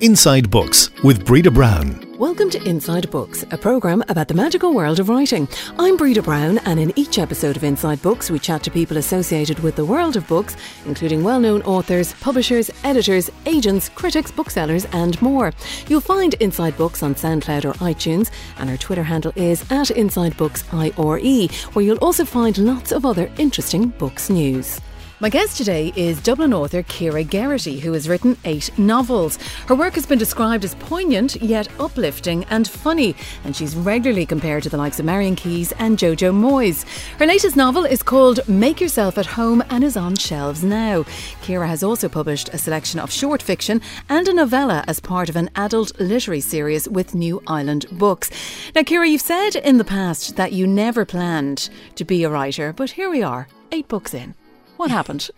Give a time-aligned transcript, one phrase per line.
[0.00, 2.16] Inside Books with Breda Brown.
[2.16, 5.46] Welcome to Inside Books, a programme about the magical world of writing.
[5.78, 9.58] I'm Breda Brown, and in each episode of Inside Books, we chat to people associated
[9.58, 15.20] with the world of books, including well known authors, publishers, editors, agents, critics, booksellers, and
[15.20, 15.52] more.
[15.86, 20.34] You'll find Inside Books on SoundCloud or iTunes, and our Twitter handle is at Inside
[20.38, 24.80] Books where you'll also find lots of other interesting books news.
[25.22, 29.36] My guest today is Dublin author Ciara Geraghty, who has written eight novels.
[29.66, 34.62] Her work has been described as poignant yet uplifting and funny, and she's regularly compared
[34.62, 36.86] to the likes of Marian Keyes and Jojo Moyes.
[37.18, 41.02] Her latest novel is called Make Yourself at Home and is on shelves now.
[41.42, 45.36] Kira has also published a selection of short fiction and a novella as part of
[45.36, 48.30] an adult literary series with New Island Books.
[48.74, 52.72] Now, Ciara, you've said in the past that you never planned to be a writer,
[52.72, 54.34] but here we are, eight books in.
[54.80, 55.28] What happened?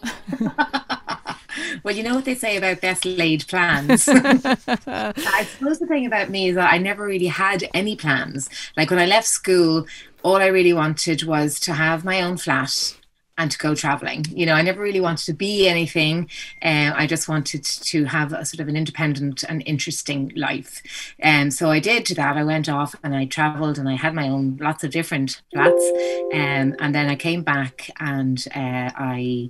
[1.82, 4.06] well, you know what they say about best laid plans.
[4.08, 8.48] I suppose the thing about me is that I never really had any plans.
[8.76, 9.84] Like when I left school,
[10.22, 12.96] all I really wanted was to have my own flat
[13.38, 14.24] and to go traveling.
[14.30, 16.28] You know, I never really wanted to be anything.
[16.62, 20.82] Uh, I just wanted to have a sort of an independent and interesting life.
[21.18, 22.36] And um, so I did that.
[22.36, 25.92] I went off and I traveled and I had my own lots of different flats.
[26.32, 29.48] Um, and then I came back and uh, I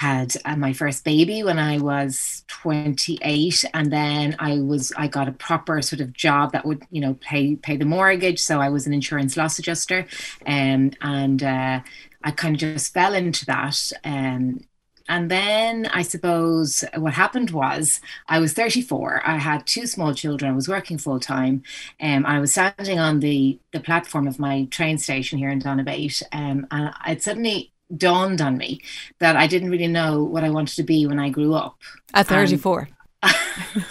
[0.00, 5.28] had uh, my first baby when I was 28 and then I was I got
[5.28, 8.70] a proper sort of job that would you know pay pay the mortgage so I
[8.70, 10.06] was an insurance loss adjuster
[10.46, 11.80] um, and uh,
[12.24, 13.92] I kind of just fell into that.
[14.02, 14.60] Um,
[15.06, 19.22] and then I suppose what happened was I was 34.
[19.26, 20.52] I had two small children.
[20.52, 21.64] I was working full time.
[22.00, 26.22] Um, I was standing on the, the platform of my train station here in Donabate.
[26.32, 28.80] Um, and it suddenly dawned on me
[29.18, 31.78] that I didn't really know what I wanted to be when I grew up.
[32.14, 32.88] At 34.
[33.22, 33.34] and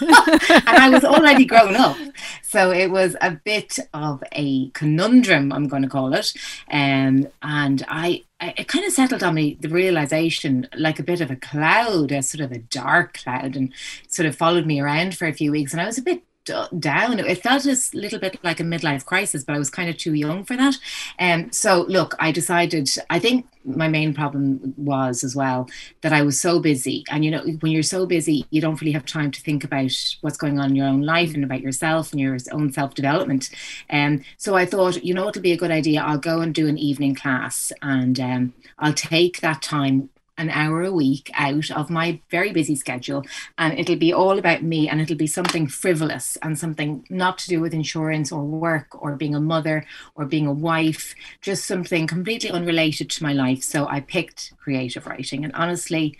[0.66, 1.96] I was already grown up.
[2.42, 6.32] So it was a bit of a conundrum, I'm going to call it.
[6.70, 11.20] Um, and I, I, it kind of settled on me the realization, like a bit
[11.20, 13.72] of a cloud, a sort of a dark cloud, and
[14.08, 15.72] sort of followed me around for a few weeks.
[15.72, 17.18] And I was a bit down.
[17.18, 20.14] It felt a little bit like a midlife crisis, but I was kind of too
[20.14, 20.76] young for that.
[21.18, 25.68] And um, so, look, I decided, I think my main problem was as well
[26.00, 27.04] that I was so busy.
[27.10, 29.92] And, you know, when you're so busy, you don't really have time to think about
[30.22, 33.50] what's going on in your own life and about yourself and your own self development.
[33.88, 36.02] And um, so I thought, you know, it'll be a good idea.
[36.02, 40.08] I'll go and do an evening class and um, I'll take that time
[40.40, 43.22] an hour a week out of my very busy schedule
[43.58, 47.48] and it'll be all about me and it'll be something frivolous and something not to
[47.48, 49.84] do with insurance or work or being a mother
[50.14, 53.62] or being a wife just something completely unrelated to my life.
[53.62, 56.16] So i picked creative writing and honestly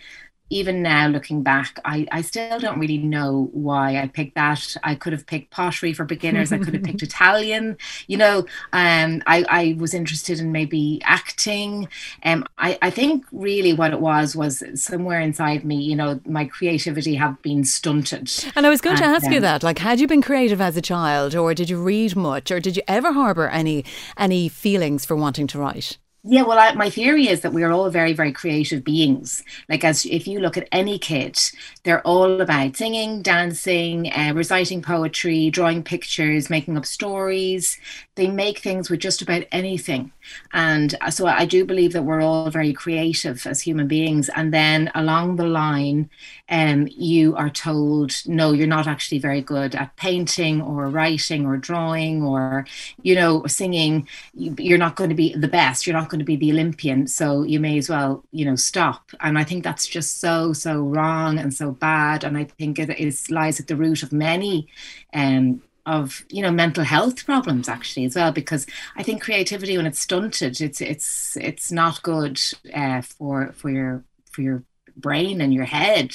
[0.51, 4.75] even now looking back, I, I still don't really know why I picked that.
[4.83, 6.51] I could have picked pottery for beginners.
[6.51, 7.77] I could have picked Italian.
[8.07, 8.39] You know,
[8.73, 11.87] um, I, I was interested in maybe acting.
[12.23, 16.45] Um, I, I think really what it was was somewhere inside me, you know, my
[16.45, 18.29] creativity had been stunted.
[18.55, 20.75] And I was going to ask um, you that, like, had you been creative as
[20.75, 23.85] a child, or did you read much, or did you ever harbour any
[24.17, 25.97] any feelings for wanting to write?
[26.23, 29.43] Yeah, well, I, my theory is that we are all very, very creative beings.
[29.67, 31.39] Like, as if you look at any kid,
[31.83, 37.79] they're all about singing, dancing, uh, reciting poetry, drawing pictures, making up stories.
[38.13, 40.11] They make things with just about anything.
[40.53, 44.29] And uh, so I do believe that we're all very creative as human beings.
[44.29, 46.07] And then along the line,
[46.49, 51.57] um, you are told, no, you're not actually very good at painting or writing or
[51.57, 52.67] drawing or,
[53.01, 54.07] you know, singing.
[54.35, 55.87] You're not going to be the best.
[55.87, 57.07] You're not going to be the Olympian.
[57.07, 59.11] So you may as well, you know, stop.
[59.19, 62.23] And I think that's just so, so wrong and so bad.
[62.23, 64.67] And I think it is lies at the root of many
[65.13, 69.87] um, of you know mental health problems actually as well because I think creativity when
[69.87, 72.39] it's stunted it's it's it's not good
[72.71, 74.63] uh, for for your for your
[75.01, 76.13] brain and your head.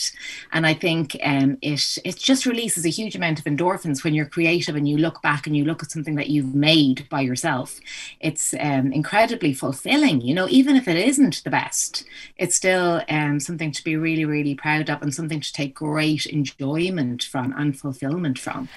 [0.52, 4.26] And i think um, it it just releases a huge amount of endorphins when you're
[4.26, 7.80] creative and you look back and you look at something that you've made by yourself.
[8.20, 12.04] It's um, incredibly fulfilling you know even if it isn't the best
[12.36, 16.26] it's still um, something to be really really proud of and something to take great
[16.26, 18.68] enjoyment from and fulfillment from.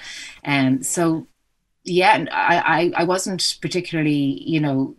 [0.44, 1.26] And um, so
[1.84, 4.96] yeah I, I i wasn't particularly you know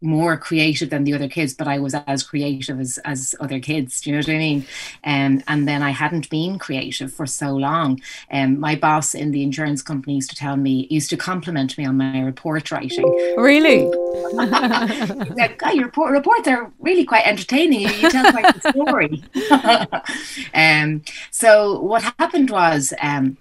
[0.00, 4.00] more creative than the other kids, but I was as creative as, as other kids.
[4.00, 4.66] Do you know what I mean?
[5.04, 8.00] Um, and then I hadn't been creative for so long.
[8.30, 11.84] Um, my boss in the insurance company used to tell me, used to compliment me
[11.84, 13.06] on my report writing.
[13.36, 13.84] Really?
[14.32, 17.80] like, God, your report, reports are really quite entertaining.
[17.80, 19.22] You, you tell quite the story.
[20.54, 23.36] um, so what happened was, um,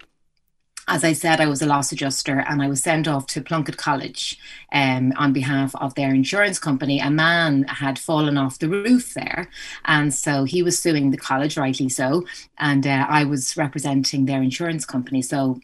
[0.88, 3.78] as I said, I was a loss adjuster and I was sent off to Plunkett
[3.78, 4.38] College
[4.72, 7.00] um, on behalf of their insurance company.
[7.00, 9.50] A man had fallen off the roof there.
[9.86, 12.26] And so he was suing the college, rightly so.
[12.58, 15.22] And uh, I was representing their insurance company.
[15.22, 15.60] So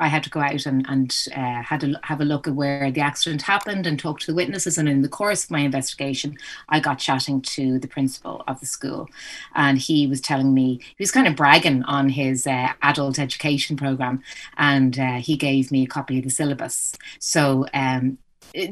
[0.00, 2.90] I had to go out and, and uh, had to have a look at where
[2.90, 4.78] the accident happened and talk to the witnesses.
[4.78, 6.36] And in the course of my investigation,
[6.68, 9.08] I got chatting to the principal of the school,
[9.54, 13.76] and he was telling me he was kind of bragging on his uh, adult education
[13.76, 14.22] program,
[14.56, 16.96] and uh, he gave me a copy of the syllabus.
[17.18, 18.18] So um,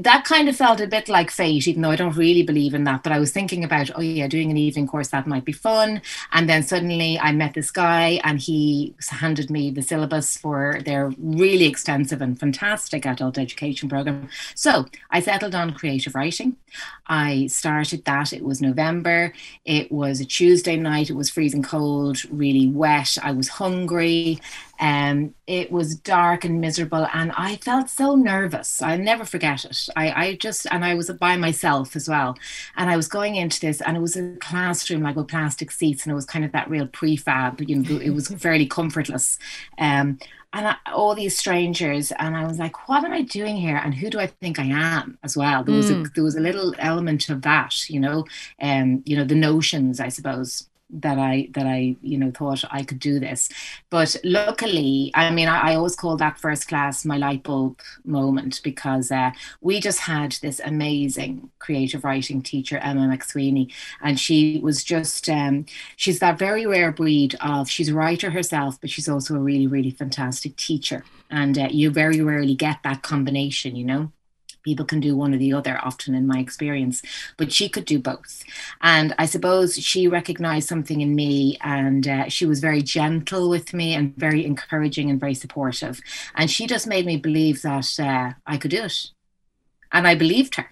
[0.01, 2.85] that kind of felt a bit like fate, even though I don't really believe in
[2.85, 3.03] that.
[3.03, 6.03] But I was thinking about, oh yeah, doing an evening course that might be fun.
[6.33, 11.13] And then suddenly I met this guy, and he handed me the syllabus for their
[11.19, 14.29] really extensive and fantastic adult education program.
[14.55, 16.57] So I settled on creative writing.
[17.07, 18.33] I started that.
[18.33, 19.33] It was November.
[19.65, 21.11] It was a Tuesday night.
[21.11, 23.17] It was freezing cold, really wet.
[23.23, 24.41] I was hungry.
[24.81, 28.81] Um, it was dark and miserable, and I felt so nervous.
[28.83, 29.89] I'll never forget it.
[29.97, 32.37] I, I just, and I was by myself as well.
[32.77, 36.05] And I was going into this, and it was a classroom like with plastic seats,
[36.05, 39.39] and it was kind of that real prefab, you know, it was fairly comfortless.
[39.79, 40.19] Um,
[40.53, 43.95] and I, all these strangers and i was like what am i doing here and
[43.95, 46.07] who do i think i am as well there was mm.
[46.07, 48.25] a there was a little element of that you know
[48.59, 52.65] and um, you know the notions i suppose that I that I you know thought
[52.71, 53.49] I could do this,
[53.91, 58.61] but luckily, I mean, I, I always call that first class my light bulb moment
[58.65, 59.31] because uh,
[59.61, 65.67] we just had this amazing creative writing teacher Emma McSweeney, and she was just um,
[65.97, 69.67] she's that very rare breed of she's a writer herself, but she's also a really
[69.67, 74.13] really fantastic teacher, and uh, you very rarely get that combination, you know
[74.69, 77.01] people can do one or the other often in my experience
[77.39, 78.45] but she could do both
[78.83, 83.73] and i suppose she recognized something in me and uh, she was very gentle with
[83.73, 86.01] me and very encouraging and very supportive
[86.35, 88.99] and she just made me believe that uh, i could do it
[89.91, 90.69] and i believed her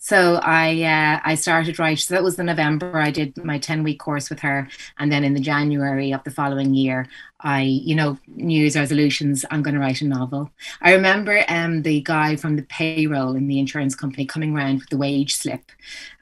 [0.00, 1.98] so I uh, I started right.
[1.98, 2.98] So that was the November.
[2.98, 4.68] I did my ten week course with her,
[4.98, 7.08] and then in the January of the following year,
[7.40, 10.50] I, you know, New Year's resolutions, I'm going to write a novel.
[10.80, 14.88] I remember um, the guy from the payroll in the insurance company coming around with
[14.88, 15.70] the wage slip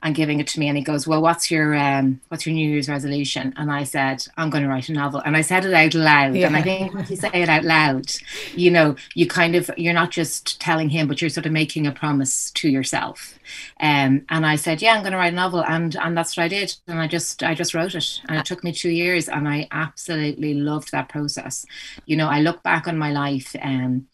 [0.03, 0.69] and giving it to me.
[0.69, 3.55] And he goes, well, what's your, um, what's your New Year's resolution?
[3.57, 5.23] And I said, I'm going to write a novel.
[5.25, 6.35] And I said it out loud.
[6.37, 6.49] Yeah.
[6.49, 8.13] And I think when you say it out loud,
[8.55, 11.87] you know, you kind of, you're not just telling him, but you're sort of making
[11.87, 13.39] a promise to yourself.
[13.81, 15.65] Um, and I said, yeah, I'm going to write a novel.
[15.65, 16.77] And, and that's what I did.
[16.87, 18.21] And I just, I just wrote it.
[18.29, 19.29] And it took me two years.
[19.29, 21.65] And I absolutely loved that process.
[22.07, 24.07] You know, I look back on my life um,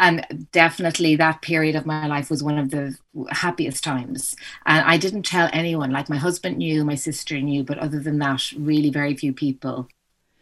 [0.00, 2.96] and definitely that period of my life was one of the
[3.30, 4.36] happiest times.
[4.64, 8.18] And I didn't tell anyone, like my husband knew, my sister knew, but other than
[8.18, 9.88] that, really very few people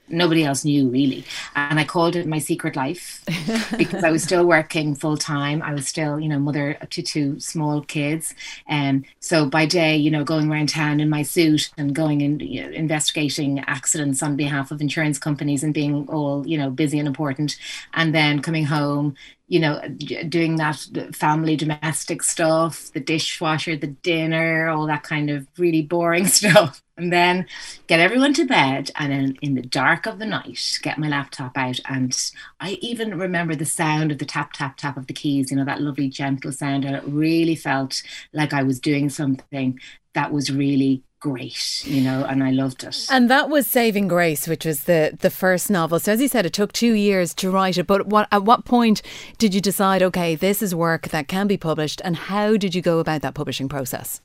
[0.09, 1.25] nobody else knew really.
[1.55, 3.23] And I called it my secret life
[3.79, 5.63] because I was still working full time.
[5.63, 8.35] I was still, you know, mother to two small kids.
[8.67, 12.41] And so by day, you know, going around town in my suit and going and
[12.43, 16.99] you know, investigating accidents on behalf of insurance companies and being all, you know, busy
[16.99, 17.57] and important.
[17.95, 19.17] And then coming home,
[19.49, 19.81] you know,
[20.29, 20.77] doing that
[21.13, 26.83] family domestic stuff, the dishwasher, the dinner, all that kind of really boring stuff.
[26.97, 27.47] And then
[27.89, 28.91] get everyone to bed.
[28.97, 31.79] And then in the dark of the night, get my laptop out.
[31.89, 32.17] And
[32.59, 35.65] I even remember the sound of the tap, tap, tap of the keys, you know,
[35.67, 36.85] that lovely, gentle sound.
[36.85, 39.79] And it really felt like I was doing something
[40.15, 43.07] that was really great, you know, and I loved it.
[43.11, 45.99] And that was Saving Grace, which was the the first novel.
[45.99, 47.87] So as you said, it took two years to write it.
[47.87, 49.03] But what at what point
[49.39, 52.83] did you decide, okay, this is work that can be published, and how did you
[52.83, 54.21] go about that publishing process?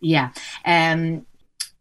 [0.00, 0.30] Yeah.
[0.64, 1.26] Um,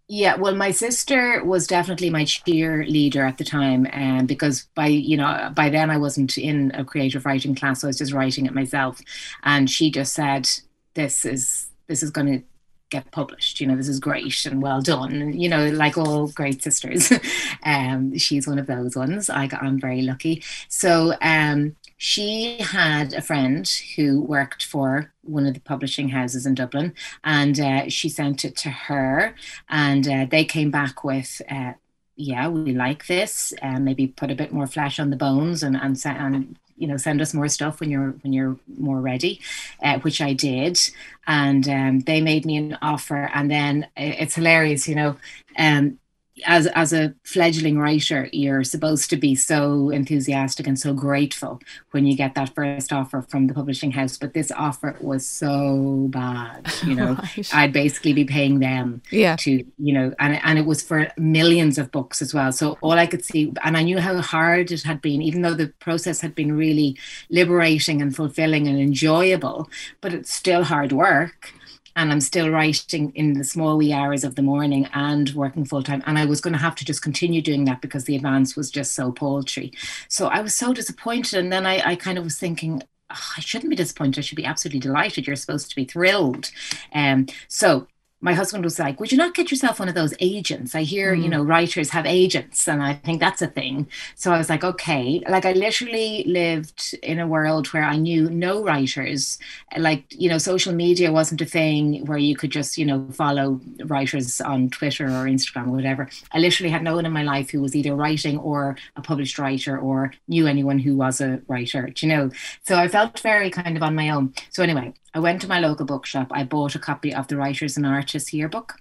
[0.08, 4.88] yeah, well, my sister was definitely my cheerleader at the time, and um, because by
[4.88, 8.14] you know by then I wasn't in a creative writing class, so I was just
[8.14, 9.02] writing it myself,
[9.44, 10.50] and she just said,
[10.94, 12.46] "This is this is going to
[12.94, 13.60] get published.
[13.60, 15.34] You know, this is great and well done.
[15.34, 17.12] You know, like all great sisters,
[17.66, 19.30] um, she's one of those ones.
[19.30, 20.44] I got, I'm very lucky.
[20.70, 26.54] So um, she had a friend who worked for one of the publishing houses in
[26.56, 29.36] Dublin, and uh, she sent it to her,
[29.70, 31.42] and uh, they came back with.
[31.50, 31.74] Uh,
[32.16, 35.76] yeah, we like this, and maybe put a bit more flesh on the bones, and
[35.76, 39.40] and, and you know send us more stuff when you're when you're more ready
[39.84, 40.80] uh, which i did.
[41.26, 43.30] And um, they made me an offer.
[43.34, 45.18] And then it's hilarious you know
[45.58, 46.00] um,
[46.46, 51.60] as as a fledgling writer, you're supposed to be so enthusiastic and so grateful
[51.92, 54.18] when you get that first offer from the publishing house.
[54.18, 57.14] But this offer was so bad, you know.
[57.38, 57.56] right.
[57.56, 59.36] I'd basically be paying them yeah.
[59.38, 62.52] to, you know, and and it was for millions of books as well.
[62.52, 65.54] So all I could see, and I knew how hard it had been, even though
[65.54, 66.98] the process had been really
[67.30, 69.70] liberating and fulfilling and enjoyable,
[70.02, 71.54] but it's still hard work
[71.96, 75.84] and I'm still writing in the small wee hours of the morning and working full
[75.84, 76.04] time.
[76.06, 78.72] And I was going to have to just continue doing that because the advance was
[78.72, 79.72] just so paltry.
[80.08, 81.40] So I was so disappointed.
[81.40, 82.82] And then I, I kind of was thinking,
[83.12, 84.20] oh, I shouldn't be disappointed.
[84.20, 85.28] I should be absolutely delighted.
[85.28, 86.52] You're supposed to be thrilled.
[86.94, 87.88] Um, so
[88.24, 90.74] my husband was like, Would you not get yourself one of those agents?
[90.74, 91.24] I hear, mm.
[91.24, 93.88] you know, writers have agents, and I think that's a thing.
[94.16, 95.22] So I was like, Okay.
[95.28, 99.38] Like, I literally lived in a world where I knew no writers.
[99.78, 103.60] Like, you know, social media wasn't a thing where you could just, you know, follow
[103.86, 106.10] writers on Twitter or Instagram or whatever.
[106.32, 109.38] I literally had no one in my life who was either writing or a published
[109.38, 112.32] writer or knew anyone who was a writer, you know.
[112.64, 114.34] So I felt very kind of on my own.
[114.50, 116.28] So, anyway, I went to my local bookshop.
[116.32, 118.76] I bought a copy of the Writers and Artists Yearbook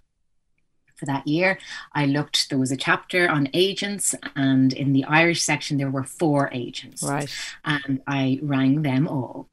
[0.96, 1.58] for that year.
[1.92, 6.04] I looked, there was a chapter on agents, and in the Irish section, there were
[6.04, 7.02] four agents.
[7.02, 7.28] Right.
[7.64, 9.48] And I rang them all.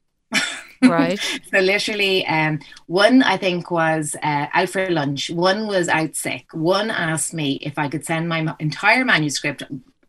[0.82, 1.20] Right.
[1.50, 5.28] so literally, um, one I think was uh, out for lunch.
[5.30, 6.46] One was out sick.
[6.52, 9.62] One asked me if I could send my entire manuscript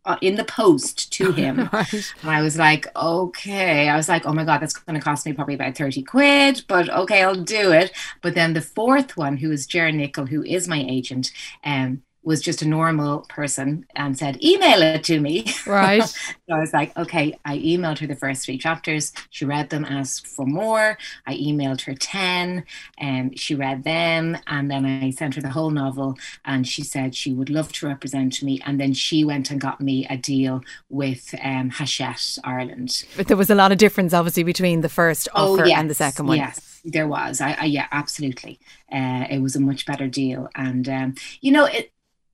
[0.06, 1.70] uh, in the post to him.
[1.74, 2.14] right.
[2.22, 3.90] And I was like, okay.
[3.90, 6.64] I was like, oh my God, that's going to cost me probably about 30 quid,
[6.68, 7.92] but okay, I'll do it.
[8.22, 11.32] But then the fourth one, who is Ger Nichol, who is my agent,
[11.64, 15.52] um, was just a normal person and said, email it to me.
[15.66, 16.04] Right.
[16.04, 19.12] so I was like, okay, I emailed her the first three chapters.
[19.32, 20.98] She read them, asked for more.
[21.26, 22.64] I emailed her 10
[23.00, 24.38] and she read them.
[24.48, 27.88] And then I sent her the whole novel and she said she would love to
[27.88, 28.62] represent me.
[28.66, 33.04] And then she went and got me a deal with um, Hachette Ireland.
[33.18, 35.90] But there was a lot of difference, obviously, between the first oh, offer yes, and
[35.90, 36.38] the second one.
[36.38, 37.42] Yes, there was.
[37.42, 38.60] I, I yeah, absolutely.
[38.92, 40.50] Uh, it was a much better deal.
[40.56, 41.92] And, um, you know, it,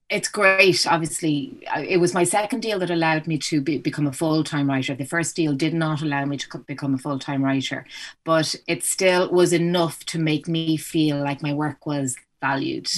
[0.09, 0.87] it's great.
[0.87, 4.69] Obviously, it was my second deal that allowed me to be, become a full time
[4.69, 4.95] writer.
[4.95, 7.85] The first deal did not allow me to become a full time writer,
[8.23, 12.89] but it still was enough to make me feel like my work was valued.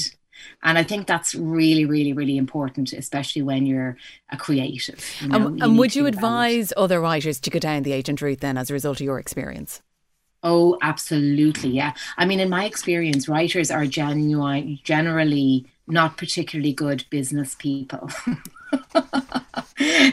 [0.63, 3.97] And I think that's really, really, really important, especially when you're
[4.29, 5.03] a creative.
[5.19, 8.39] You know, um, and would you advise other writers to go down the agent route
[8.39, 9.81] then as a result of your experience?
[10.41, 11.71] Oh, absolutely.
[11.71, 11.93] Yeah.
[12.17, 18.09] I mean, in my experience, writers are genuine, generally not particularly good business people.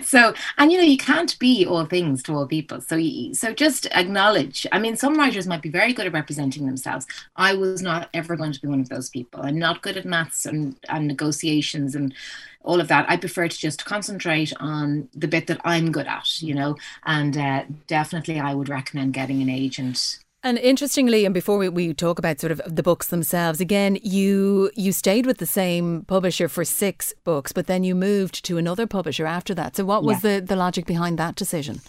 [0.02, 2.80] so and you know you can't be all things to all people.
[2.80, 6.66] So you, so just acknowledge i mean some writers might be very good at representing
[6.66, 7.06] themselves.
[7.36, 9.40] I was not ever going to be one of those people.
[9.42, 12.14] I'm not good at maths and, and negotiations and
[12.62, 13.08] all of that.
[13.08, 17.36] I prefer to just concentrate on the bit that i'm good at you know and
[17.36, 22.18] uh, definitely i would recommend getting an agent and interestingly, and before we, we talk
[22.20, 26.64] about sort of the books themselves, again, you you stayed with the same publisher for
[26.64, 29.74] six books, but then you moved to another publisher after that.
[29.76, 30.38] So, what was yeah.
[30.38, 31.80] the, the logic behind that decision?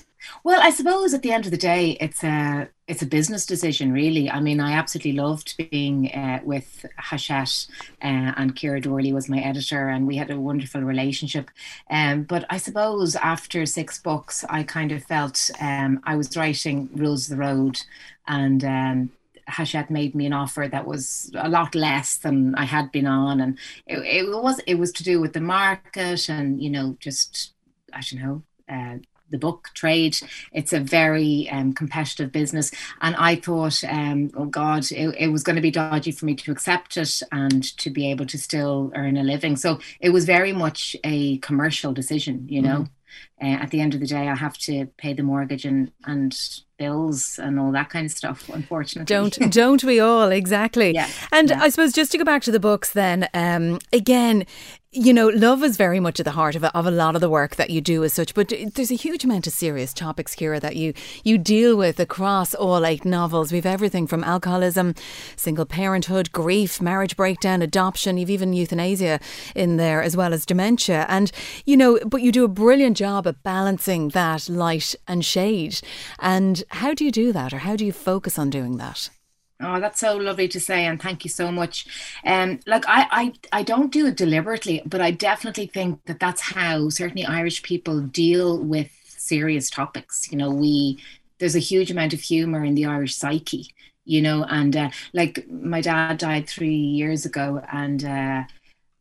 [0.44, 3.92] Well, I suppose at the end of the day, it's a it's a business decision,
[3.92, 4.30] really.
[4.30, 7.68] I mean, I absolutely loved being uh, with Hachette,
[8.02, 11.52] uh, and Ciara Doorley was my editor, and we had a wonderful relationship.
[11.90, 16.90] Um, but I suppose after six books, I kind of felt um, I was writing
[16.94, 17.82] Rules of the Road,
[18.28, 19.10] and um,
[19.48, 23.42] Hachette made me an offer that was a lot less than I had been on,
[23.42, 27.54] and it, it was it was to do with the market and you know just
[27.94, 28.44] I don't know.
[28.70, 28.98] Uh,
[29.30, 30.18] the book trade.
[30.52, 32.72] It's a very um, competitive business.
[33.02, 36.36] And I thought, um, oh God, it, it was going to be dodgy for me
[36.36, 39.56] to accept it and to be able to still earn a living.
[39.56, 42.80] So it was very much a commercial decision, you know.
[42.80, 42.94] Mm-hmm.
[43.40, 46.38] Uh, at the end of the day, I have to pay the mortgage and, and
[46.78, 51.50] bills and all that kind of stuff unfortunately don't don't we all exactly yeah and
[51.50, 51.62] yeah.
[51.62, 54.46] i suppose just to go back to the books then um, again
[54.91, 57.22] you know, love is very much at the heart of a, of a lot of
[57.22, 60.36] the work that you do as such, but there's a huge amount of serious topics,
[60.36, 60.94] Ciara, that you,
[61.25, 63.51] you deal with across all eight novels.
[63.51, 64.96] We've everything from alcoholism,
[65.36, 69.20] single parenthood, grief, marriage breakdown, adoption, you've even euthanasia
[69.56, 71.06] in there, as well as dementia.
[71.10, 71.32] And,
[71.65, 75.82] you know, but you do a brilliant job at balancing that light and shade.
[76.20, 79.10] And how do you do that, or how do you focus on doing that?
[79.60, 81.88] Oh, that's so lovely to say, and thank you so much.
[82.24, 86.42] Um, like I, I, I don't do it deliberately, but I definitely think that that's
[86.42, 90.32] how certainly Irish people deal with serious topics.
[90.32, 91.00] You know, we
[91.40, 93.74] there's a huge amount of humor in the Irish psyche.
[94.06, 98.44] You know, and uh, like my dad died three years ago, and uh,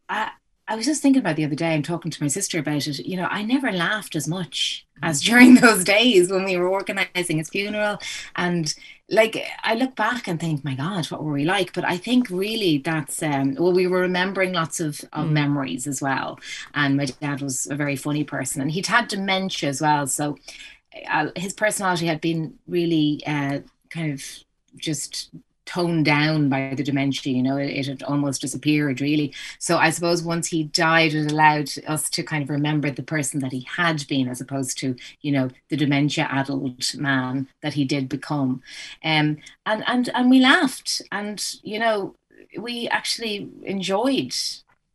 [0.09, 0.31] I,
[0.67, 3.07] I was just thinking about the other day and talking to my sister about it.
[3.07, 7.39] You know, I never laughed as much as during those days when we were organizing
[7.39, 7.99] his funeral.
[8.35, 8.75] And
[9.09, 11.73] like, I look back and think, my God, what were we like?
[11.73, 15.33] But I think really that's, um, well, we were remembering lots of, of mm.
[15.33, 16.41] memories as well.
[16.75, 20.07] And my dad was a very funny person and he'd had dementia as well.
[20.07, 20.37] So
[21.09, 23.61] uh, his personality had been really uh,
[23.91, 24.25] kind of
[24.77, 25.31] just
[25.67, 29.35] toned down by the dementia you know it, it, had almost disappeared really.
[29.59, 33.41] So i suppose once he died it allowed us to kind of remember the person
[33.41, 37.85] that he had been as opposed to you know the dementia adult man that he
[37.85, 38.63] did become.
[39.05, 41.03] Um, and and and we laughed.
[41.13, 42.15] And you know
[42.59, 44.35] we actually enjoyed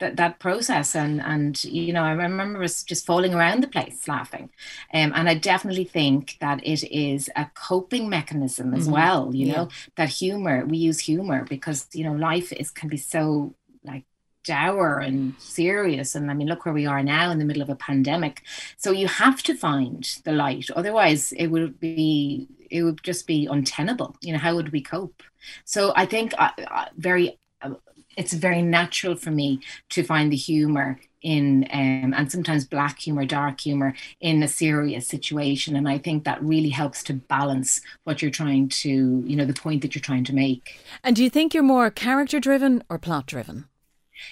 [0.02, 0.96] that that process.
[0.96, 4.50] And and you know I remember us just falling around the place laughing.
[4.94, 8.94] Um, and I definitely think that it is a coping mechanism as mm-hmm.
[8.94, 9.56] well you yeah.
[9.56, 14.06] know that humor we use humor because you know life is can be so like
[14.44, 16.16] dour and serious.
[16.16, 18.42] And I mean look where we are now in the middle of a pandemic.
[18.78, 20.68] So you have to find the light.
[20.76, 24.16] Otherwise it would be it would just be untenable.
[24.22, 25.24] You know how would we cope?
[25.66, 27.38] So I think uh, uh, very
[28.18, 33.26] it's very natural for me to find the humor in um, and sometimes black humor
[33.26, 38.22] dark humor in a serious situation and i think that really helps to balance what
[38.22, 41.30] you're trying to you know the point that you're trying to make and do you
[41.30, 43.66] think you're more character driven or plot driven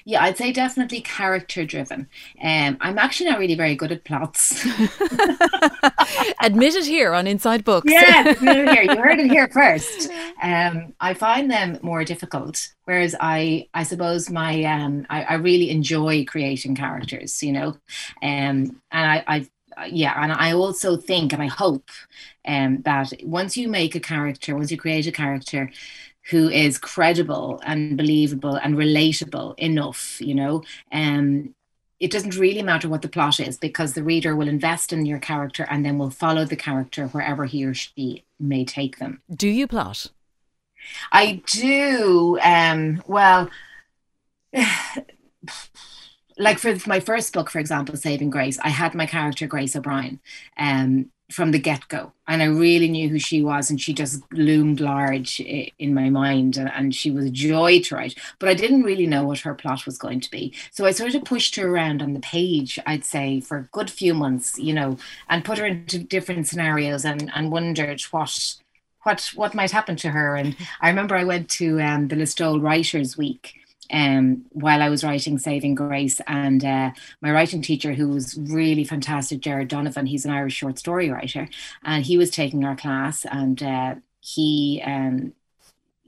[0.06, 2.08] yeah, I'd say definitely character driven.
[2.44, 4.64] Um, I'm actually not really very good at plots.
[6.42, 7.92] Admit it here on Inside Books.
[7.92, 8.82] Yeah, here.
[8.84, 10.10] You heard it here first.
[10.42, 15.70] Um, I find them more difficult, whereas I, I suppose my, um, I, I really
[15.70, 17.44] enjoy creating characters.
[17.44, 17.68] You know,
[18.22, 19.48] um, and I, I
[19.88, 21.90] yeah, and I also think and I hope
[22.46, 25.72] um, that once you make a character, once you create a character,
[26.30, 30.64] who is credible and believable and relatable enough, you know.
[30.92, 31.56] Um,
[32.00, 35.20] it doesn't really matter what the plot is because the reader will invest in your
[35.20, 39.22] character and then will follow the character wherever he or she may take them.
[39.30, 40.08] Do you plot?
[41.12, 42.40] I do.
[42.42, 43.50] Um, well,
[46.38, 50.20] like for my first book, for example, Saving Grace, I had my character Grace O'Brien.
[50.58, 52.12] Um, from the get go.
[52.28, 56.58] And I really knew who she was, and she just loomed large in my mind.
[56.58, 59.86] And she was a joy to write, but I didn't really know what her plot
[59.86, 60.54] was going to be.
[60.72, 63.90] So I sort of pushed her around on the page, I'd say, for a good
[63.90, 64.98] few months, you know,
[65.30, 68.56] and put her into different scenarios and, and wondered what.
[69.04, 70.36] What what might happen to her?
[70.36, 73.56] And I remember I went to um, the Listowel Writers Week,
[73.92, 76.22] um, while I was writing Saving Grace.
[76.28, 80.78] And uh, my writing teacher, who was really fantastic, Gerard Donovan, he's an Irish short
[80.78, 81.48] story writer,
[81.84, 85.34] and he was taking our class and uh, he um,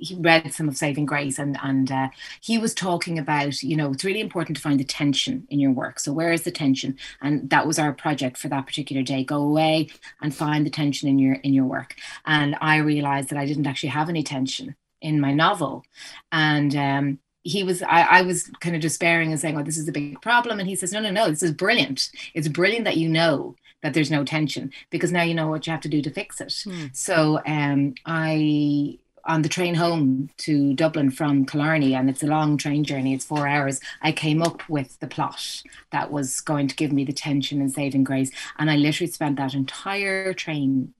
[0.01, 2.09] he read some of Saving Grace and and uh,
[2.41, 5.71] he was talking about you know it's really important to find the tension in your
[5.71, 5.99] work.
[5.99, 6.97] So where is the tension?
[7.21, 9.23] And that was our project for that particular day.
[9.23, 9.89] Go away
[10.21, 11.95] and find the tension in your in your work.
[12.25, 15.85] And I realized that I didn't actually have any tension in my novel,
[16.31, 19.87] and um, he was I, I was kind of despairing and saying oh this is
[19.87, 22.97] a big problem and he says no no no this is brilliant it's brilliant that
[22.97, 26.03] you know that there's no tension because now you know what you have to do
[26.03, 26.85] to fix it hmm.
[26.93, 32.57] so um i on the train home to Dublin from Killarney, and it's a long
[32.57, 33.79] train journey, it's four hours.
[34.01, 37.71] I came up with the plot that was going to give me the tension and
[37.71, 38.31] saving grace.
[38.57, 40.93] And I literally spent that entire train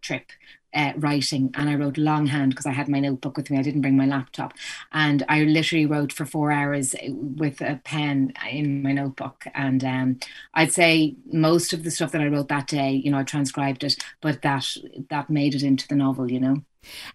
[0.00, 0.30] trip
[0.74, 3.58] uh, writing and I wrote longhand because I had my notebook with me.
[3.58, 4.54] I didn't bring my laptop.
[4.92, 9.46] And I literally wrote for four hours with a pen in my notebook.
[9.54, 10.20] And um,
[10.54, 13.84] I'd say most of the stuff that I wrote that day, you know, I transcribed
[13.84, 14.66] it, but that
[15.10, 16.62] that made it into the novel, you know.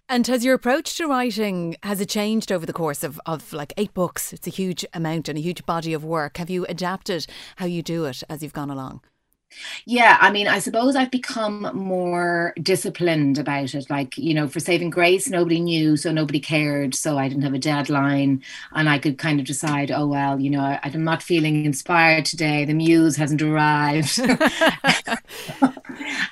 [0.08, 3.72] And has your approach to writing has it changed over the course of, of like
[3.76, 4.32] eight books?
[4.32, 6.38] It's a huge amount and a huge body of work.
[6.38, 9.02] Have you adapted how you do it as you've gone along?
[9.84, 13.90] Yeah, I mean, I suppose I've become more disciplined about it.
[13.90, 16.94] Like, you know, for Saving Grace, nobody knew, so nobody cared.
[16.94, 18.42] So I didn't have a deadline.
[18.72, 22.24] And I could kind of decide, oh, well, you know, I, I'm not feeling inspired
[22.24, 22.64] today.
[22.64, 24.20] The muse hasn't arrived.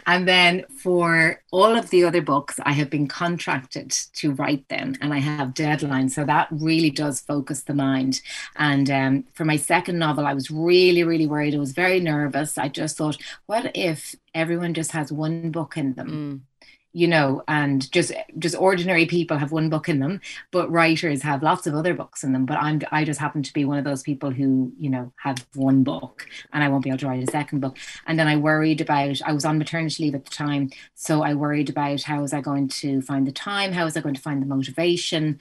[0.06, 4.94] and then for all of the other books, I have been contracted to write them
[5.00, 6.12] and I have deadlines.
[6.12, 8.20] So that really does focus the mind.
[8.56, 11.54] And um, for my second novel, I was really, really worried.
[11.54, 12.58] I was very nervous.
[12.58, 13.16] I just thought,
[13.46, 16.08] what if everyone just has one book in them?
[16.08, 16.47] Mm.
[16.98, 21.44] You know, and just just ordinary people have one book in them, but writers have
[21.44, 22.44] lots of other books in them.
[22.44, 25.46] But I'm I just happen to be one of those people who you know have
[25.54, 27.76] one book, and I won't be able to write a second book.
[28.06, 31.34] And then I worried about I was on maternity leave at the time, so I
[31.34, 34.20] worried about how was I going to find the time, how was I going to
[34.28, 35.38] find the motivation,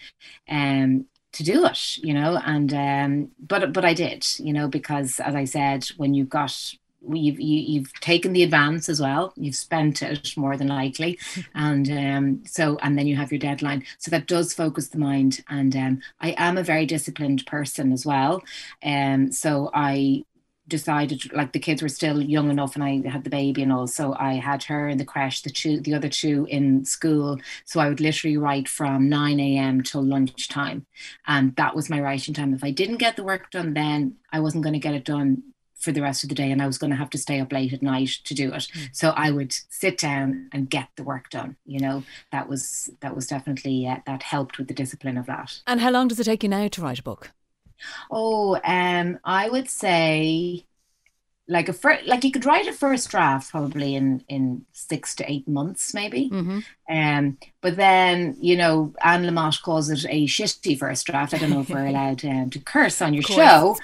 [0.50, 5.20] um, to do it, you know, and um, but but I did, you know, because
[5.20, 6.74] as I said, when you've got
[7.14, 9.34] you've you, have taken the advance as well.
[9.36, 11.20] You've spent it more than likely.
[11.56, 13.84] And um, so and then you have your deadline.
[13.98, 15.44] So that does focus the mind.
[15.50, 18.44] And um, i am a very disciplined person as well.
[18.84, 20.24] Um, so i
[20.68, 23.88] decided like the kids were still young enough and I had the baby and all.
[23.88, 27.40] So I had her in the crash the two the other two in school.
[27.66, 30.86] So I would literally write from 9 a.m till lunchtime.
[31.26, 32.54] And that was my writing time.
[32.54, 35.44] If I didn't get the work done then I wasn't going to get it done
[35.78, 37.52] for the rest of the day and I was going to have to stay up
[37.52, 38.68] late at night to do it.
[38.74, 38.90] Mm.
[38.92, 41.56] So I would sit down and get the work done.
[41.66, 45.62] You know, that was that was definitely uh, that helped with the discipline of that.
[45.68, 47.32] And how long does it take you now to write a book?
[48.10, 50.66] Oh, um, I would say
[51.48, 55.32] like a first, like you could write a first draft probably in in six to
[55.32, 56.60] eight months maybe mm-hmm.
[56.90, 61.34] um but then you know Anne Lamott calls it a shitty first draft.
[61.34, 63.78] I don't know if we're allowed um, to curse on your course, show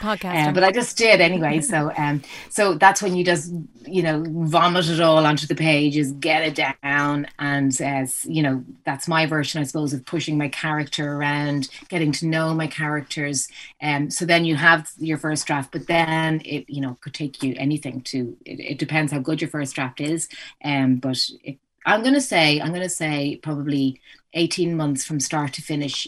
[0.47, 1.61] um, but I just did anyway.
[1.61, 3.51] So um so that's when you just
[3.85, 8.63] you know vomit it all onto the pages get it down and as you know
[8.85, 13.47] that's my version I suppose of pushing my character around getting to know my characters.
[13.81, 17.41] Um so then you have your first draft but then it you know could take
[17.41, 20.29] you anything to it, it depends how good your first draft is
[20.63, 23.99] um but it, i'm going to say i'm going to say probably
[24.33, 26.07] 18 months from start to finish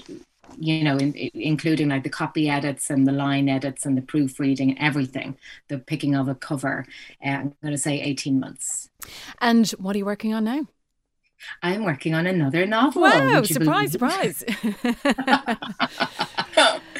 [0.57, 4.79] you know in, including like the copy edits and the line edits and the proofreading
[4.79, 6.85] everything the picking of a cover
[7.25, 8.89] uh, i'm going to say 18 months
[9.41, 10.65] and what are you working on now
[11.61, 13.03] I'm working on another novel.
[13.03, 13.43] Wow!
[13.43, 14.43] Surprise, surprise.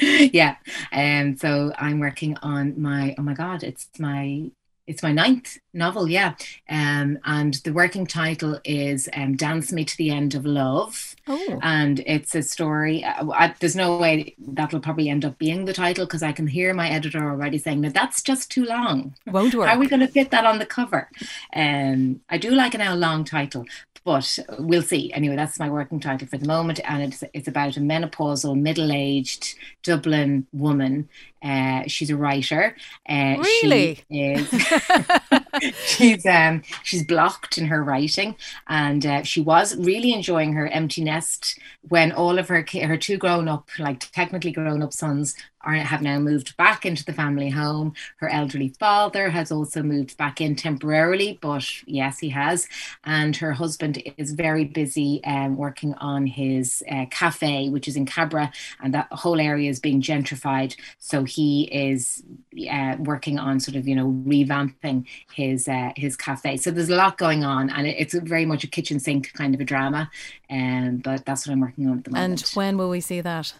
[0.00, 0.56] yeah.
[0.92, 4.50] And um, so I'm working on my, oh my God, it's my
[4.86, 6.34] it's my ninth novel, yeah.
[6.68, 11.16] Um, and the working title is um, Dance Me to the End of Love.
[11.26, 11.58] Oh.
[11.62, 13.04] And it's a story.
[13.04, 16.46] Uh, I, there's no way that'll probably end up being the title because I can
[16.46, 19.14] hear my editor already saying, no, that's just too long.
[19.26, 19.68] Won't work.
[19.68, 21.10] How are we going to fit that on the cover?
[21.52, 23.66] Um, I do like an hour long title,
[24.06, 25.12] but we'll see.
[25.12, 29.56] Anyway, that's my working title for the moment, and it's it's about a menopausal, middle-aged
[29.82, 31.08] Dublin woman.
[31.42, 32.76] Uh, she's a writer.
[33.08, 34.00] Uh, really?
[34.08, 34.48] She is.
[35.86, 38.36] she's um she's blocked in her writing,
[38.68, 43.18] and uh, she was really enjoying her empty nest when all of her her two
[43.18, 45.34] grown up, like technically grown up sons
[45.66, 47.92] are, have now moved back into the family home.
[48.16, 52.68] Her elderly father has also moved back in temporarily, but yes, he has.
[53.04, 58.06] And her husband is very busy um, working on his uh, cafe, which is in
[58.06, 60.76] Cabra, and that whole area is being gentrified.
[60.98, 62.22] So he is
[62.70, 66.56] uh, working on sort of you know revamping his uh, his cafe.
[66.56, 69.60] So there's a lot going on, and it's very much a kitchen sink kind of
[69.60, 70.10] a drama.
[70.48, 72.42] Um, but that's what I'm working on at the moment.
[72.42, 73.54] And when will we see that?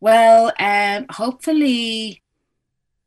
[0.00, 2.22] Well, um, hopefully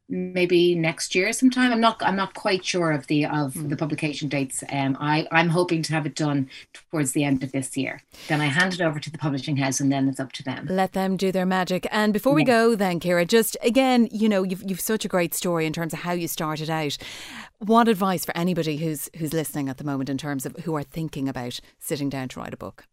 [0.08, 1.72] maybe next year sometime.
[1.72, 3.70] I'm not I'm not quite sure of the of mm.
[3.70, 4.64] the publication dates.
[4.70, 8.04] Um I, I'm hoping to have it done towards the end of this year.
[8.28, 10.68] Then I hand it over to the publishing house and then it's up to them.
[10.70, 11.88] Let them do their magic.
[11.92, 12.46] And before we yeah.
[12.48, 15.94] go then, Ciara just again, you know, you've you've such a great story in terms
[15.94, 16.98] of how you started out.
[17.60, 20.84] What advice for anybody who's who's listening at the moment in terms of who are
[20.84, 22.86] thinking about sitting down to write a book?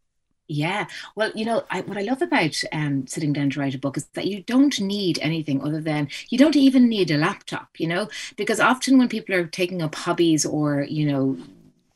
[0.52, 0.86] Yeah.
[1.16, 3.96] Well, you know, I, what I love about um, sitting down to write a book
[3.96, 7.86] is that you don't need anything other than you don't even need a laptop, you
[7.86, 11.38] know, because often when people are taking up hobbies or, you know,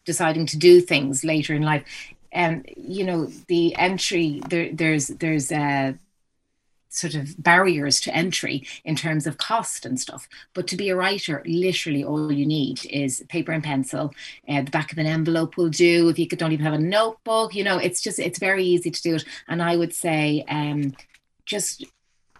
[0.07, 1.85] deciding to do things later in life,
[2.35, 5.92] um, you know, the entry there, there's there's uh,
[6.97, 10.29] sort of barriers to entry in terms of cost and stuff.
[10.55, 14.15] But to be a writer, literally all you need is paper and pencil.
[14.49, 16.09] Uh, the back of an envelope will do.
[16.09, 18.91] If you could, don't even have a notebook, you know, it's just it's very easy
[18.91, 19.25] to do it.
[19.49, 20.95] And I would say, um,
[21.45, 21.85] just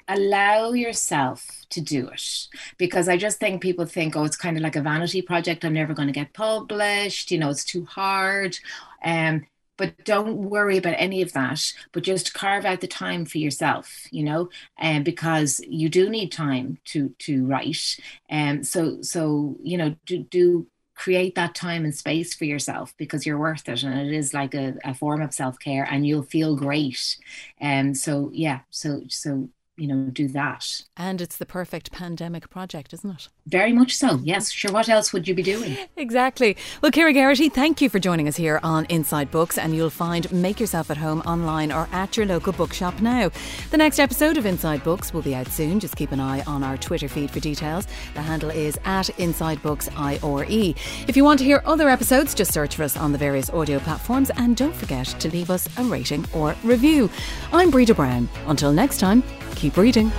[0.09, 2.47] allow yourself to do it
[2.79, 5.73] because i just think people think oh it's kind of like a vanity project i'm
[5.73, 8.57] never going to get published you know it's too hard
[9.05, 9.45] um
[9.77, 11.61] but don't worry about any of that
[11.93, 16.09] but just carve out the time for yourself you know and um, because you do
[16.09, 17.97] need time to to write.
[18.29, 22.95] And um, so so you know do do create that time and space for yourself
[22.97, 26.23] because you're worth it and it is like a, a form of self-care and you'll
[26.23, 27.19] feel great.
[27.59, 30.83] And um, so yeah so so you know, do that.
[30.97, 33.29] And it's the perfect pandemic project, isn't it?
[33.47, 34.21] Very much so.
[34.25, 34.51] Yes.
[34.51, 34.73] Sure.
[34.73, 35.77] What else would you be doing?
[35.97, 36.57] exactly.
[36.83, 40.31] Well, Ciara Geraghty, thank you for joining us here on Inside Books, and you'll find
[40.33, 43.31] Make Yourself at Home online or at your local bookshop now.
[43.71, 45.79] The next episode of Inside Books will be out soon.
[45.79, 47.87] Just keep an eye on our Twitter feed for details.
[48.15, 50.75] The handle is at Inside Books IRE.
[51.07, 53.79] If you want to hear other episodes, just search for us on the various audio
[53.79, 57.11] platforms, and don't forget to leave us a rating or review.
[57.53, 58.29] I'm Breda Brown.
[58.47, 59.23] Until next time,
[59.67, 60.13] keep reading.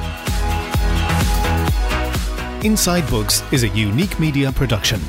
[2.65, 4.99] Inside Books is a unique media production